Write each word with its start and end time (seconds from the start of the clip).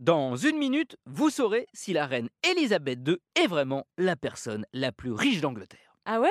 Dans 0.00 0.34
une 0.34 0.58
minute, 0.58 0.96
vous 1.06 1.30
saurez 1.30 1.68
si 1.72 1.92
la 1.92 2.04
reine 2.06 2.28
Elisabeth 2.42 2.98
II 3.06 3.16
est 3.36 3.46
vraiment 3.46 3.86
la 3.96 4.16
personne 4.16 4.66
la 4.72 4.90
plus 4.90 5.12
riche 5.12 5.40
d'Angleterre. 5.40 5.96
Ah 6.04 6.20
ouais? 6.20 6.28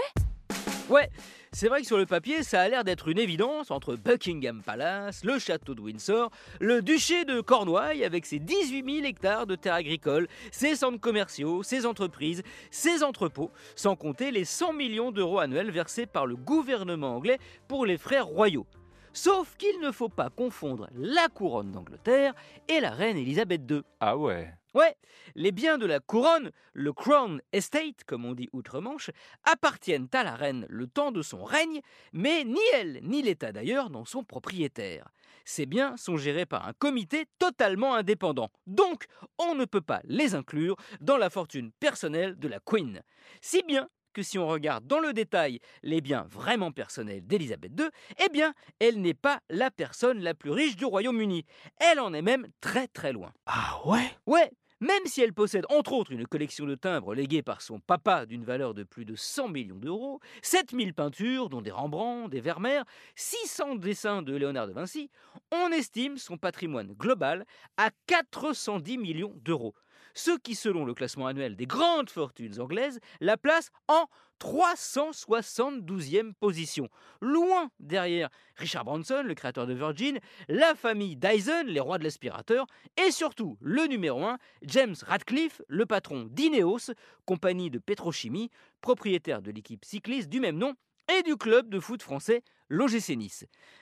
Ouais, 0.90 1.10
c'est 1.54 1.70
vrai 1.70 1.80
que 1.80 1.88
sur 1.88 1.98
le 1.98 2.06
papier, 2.06 2.44
ça 2.44 2.60
a 2.60 2.68
l'air 2.68 2.84
d'être 2.84 3.08
une 3.08 3.18
évidence 3.18 3.72
entre 3.72 3.96
Buckingham 3.96 4.62
Palace, 4.62 5.24
le 5.24 5.40
château 5.40 5.76
de 5.76 5.80
Windsor, 5.80 6.30
le 6.60 6.82
duché 6.82 7.24
de 7.24 7.40
Cornouailles 7.40 8.04
avec 8.04 8.26
ses 8.26 8.40
18 8.40 8.96
000 8.96 9.08
hectares 9.08 9.48
de 9.48 9.56
terres 9.56 9.76
agricoles, 9.76 10.28
ses 10.52 10.76
centres 10.76 11.00
commerciaux, 11.00 11.64
ses 11.64 11.86
entreprises, 11.86 12.44
ses 12.70 13.02
entrepôts, 13.02 13.50
sans 13.78 13.96
compter 13.96 14.32
les 14.32 14.44
100 14.44 14.74
millions 14.74 15.12
d'euros 15.14 15.40
annuels 15.40 15.72
versés 15.72 16.06
par 16.06 16.26
le 16.26 16.36
gouvernement 16.36 17.16
anglais 17.16 17.40
pour 17.70 17.86
les 17.86 17.98
frères 17.98 18.28
royaux. 18.28 18.68
Sauf 19.16 19.56
qu'il 19.58 19.80
ne 19.80 19.92
faut 19.92 20.10
pas 20.10 20.32
confondre 20.32 20.90
la 20.96 21.28
couronne 21.30 21.72
d'Angleterre 21.72 22.34
et 22.68 22.80
la 22.80 22.90
reine 22.90 23.18
Elisabeth 23.18 23.62
II. 23.70 23.84
Ah 24.00 24.18
ouais 24.18 24.52
Ouais, 24.74 24.98
les 25.36 25.52
biens 25.52 25.78
de 25.78 25.86
la 25.86 26.00
couronne, 26.00 26.52
le 26.74 26.94
Crown 26.94 27.40
Estate, 27.52 28.04
comme 28.08 28.26
on 28.26 28.34
dit 28.34 28.50
outre-Manche, 28.54 29.12
appartiennent 29.44 30.08
à 30.14 30.24
la 30.24 30.36
reine 30.36 30.66
le 30.68 30.88
temps 30.88 31.12
de 31.12 31.22
son 31.22 31.44
règne, 31.44 31.82
mais 32.12 32.44
ni 32.44 32.60
elle, 32.74 33.02
ni 33.04 33.22
l'État 33.22 33.52
d'ailleurs 33.52 33.92
n'en 33.92 34.04
sont 34.04 34.24
propriétaires. 34.24 35.12
Ces 35.46 35.68
biens 35.68 35.96
sont 35.96 36.18
gérés 36.18 36.48
par 36.48 36.68
un 36.68 36.74
comité 36.74 37.26
totalement 37.38 37.94
indépendant, 37.94 38.50
donc 38.66 39.06
on 39.38 39.54
ne 39.54 39.66
peut 39.66 39.82
pas 39.82 40.02
les 40.06 40.34
inclure 40.34 40.76
dans 41.02 41.18
la 41.18 41.30
fortune 41.30 41.72
personnelle 41.80 42.40
de 42.40 42.48
la 42.48 42.60
Queen. 42.60 43.04
Si 43.42 43.62
bien 43.62 43.90
que 44.14 44.24
si 44.24 44.38
on 44.38 44.48
regarde 44.48 44.88
dans 44.88 45.00
le 45.00 45.14
détail 45.14 45.60
les 45.82 46.02
biens 46.02 46.26
vraiment 46.30 46.72
personnels 46.72 47.26
d'Elisabeth 47.26 47.72
II, 47.78 47.88
eh 48.24 48.30
bien, 48.30 48.54
elle 48.80 49.02
n'est 49.02 49.14
pas 49.14 49.42
la 49.50 49.72
personne 49.72 50.22
la 50.22 50.34
plus 50.34 50.52
riche 50.52 50.76
du 50.76 50.86
Royaume-Uni. 50.86 51.46
Elle 51.80 52.00
en 52.00 52.14
est 52.14 52.22
même 52.22 52.48
très 52.62 52.88
très 52.88 53.12
loin. 53.12 53.32
Ah 53.46 53.80
ouais? 53.86 54.12
Ouais, 54.26 54.52
même 54.84 55.06
si 55.06 55.22
elle 55.22 55.32
possède 55.32 55.66
entre 55.70 55.94
autres 55.94 56.12
une 56.12 56.28
collection 56.28 56.66
de 56.66 56.76
timbres 56.76 57.14
léguée 57.16 57.42
par 57.42 57.62
son 57.62 57.80
papa 57.80 58.26
d'une 58.26 58.44
valeur 58.44 58.74
de 58.74 58.84
plus 58.84 59.06
de 59.06 59.16
100 59.16 59.48
millions 59.48 59.78
d'euros, 59.78 60.20
7000 60.42 60.94
peintures, 60.94 61.48
dont 61.48 61.62
des 61.62 61.72
Rembrandt, 61.72 62.30
des 62.30 62.42
Vermeer, 62.42 62.84
600 63.16 63.76
dessins 63.76 64.22
de 64.22 64.36
Léonard 64.36 64.68
de 64.68 64.74
Vinci, 64.74 65.10
on 65.54 65.72
estime 65.72 66.18
son 66.18 66.38
patrimoine 66.38 66.92
global 66.92 67.46
à 67.78 67.92
410 68.08 68.98
millions 68.98 69.34
d'euros 69.38 69.74
ce 70.14 70.32
qui, 70.38 70.56
selon 70.56 70.86
le 70.86 70.94
classement 70.94 71.28
annuel 71.28 71.56
des 71.56 71.66
grandes 71.66 72.10
fortunes 72.10 72.60
anglaises, 72.60 73.00
la 73.20 73.38
place 73.38 73.72
en 73.88 74.08
372e 74.40 76.34
position, 76.34 76.90
loin 77.22 77.70
derrière 77.80 78.30
Richard 78.56 78.84
Branson, 78.84 79.24
le 79.24 79.36
créateur 79.36 79.68
de 79.68 79.74
Virgin, 79.74 80.20
la 80.50 80.76
famille 80.76 81.16
Dyson, 81.16 81.64
les 81.66 81.80
rois 81.80 81.98
de 81.98 82.04
l'aspirateur, 82.04 82.66
et 82.98 83.12
surtout 83.12 83.58
le 83.62 83.86
numéro 83.88 84.24
1, 84.26 84.38
James 84.64 84.96
Radcliffe, 85.04 85.62
le 85.68 85.86
patron 85.86 86.26
d'Ineos, 86.30 86.92
compagnie 87.26 87.70
de 87.70 87.80
pétrochimie, 87.80 88.50
propriétaire 88.82 89.42
de 89.42 89.52
l'équipe 89.52 89.86
cycliste 89.86 90.30
du 90.30 90.42
même 90.42 90.58
nom 90.58 90.74
et 91.18 91.24
du 91.24 91.38
club 91.38 91.70
de 91.70 91.80
foot 91.80 92.02
français 92.02 92.44
l'OGC. 92.70 93.18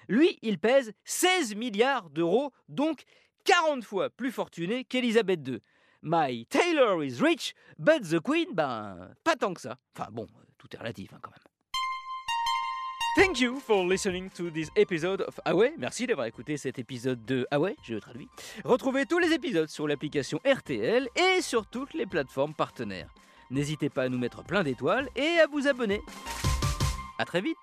Lui, 0.09 0.37
il 0.41 0.59
pèse 0.59 0.91
16 1.05 1.55
milliards 1.55 2.09
d'euros, 2.09 2.51
donc 2.67 3.03
40 3.45 3.83
fois 3.83 4.09
plus 4.09 4.31
fortuné 4.31 4.83
qu'Elisabeth 4.83 5.47
II. 5.47 5.59
My 6.03 6.45
tailor 6.49 7.03
is 7.03 7.21
rich, 7.21 7.53
but 7.77 8.01
the 8.01 8.19
queen, 8.19 8.55
ben, 8.55 9.13
pas 9.23 9.35
tant 9.35 9.53
que 9.53 9.61
ça. 9.61 9.77
Enfin 9.95 10.09
bon, 10.11 10.25
tout 10.57 10.67
est 10.73 10.79
relatif 10.79 11.13
hein, 11.13 11.19
quand 11.21 11.29
même. 11.29 11.39
Thank 13.15 13.39
you 13.39 13.59
for 13.59 13.85
listening 13.85 14.31
to 14.31 14.49
this 14.49 14.69
episode 14.75 15.21
of 15.21 15.39
merci 15.77 16.07
d'avoir 16.07 16.25
écouté 16.25 16.57
cet 16.57 16.79
épisode 16.79 17.23
de 17.25 17.45
ouais, 17.55 17.75
je 17.83 17.95
traduis. 17.97 18.27
Retrouvez 18.65 19.05
tous 19.05 19.19
les 19.19 19.31
épisodes 19.33 19.69
sur 19.69 19.87
l'application 19.87 20.39
RTL 20.43 21.07
et 21.15 21.41
sur 21.41 21.67
toutes 21.67 21.93
les 21.93 22.07
plateformes 22.07 22.55
partenaires. 22.55 23.13
N'hésitez 23.51 23.89
pas 23.89 24.03
à 24.03 24.09
nous 24.09 24.17
mettre 24.17 24.43
plein 24.43 24.63
d'étoiles 24.63 25.07
et 25.15 25.39
à 25.39 25.45
vous 25.45 25.67
abonner. 25.67 26.01
À 27.19 27.25
très 27.25 27.41
vite 27.41 27.57